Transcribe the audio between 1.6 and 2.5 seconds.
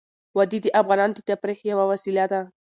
یوه وسیله ده.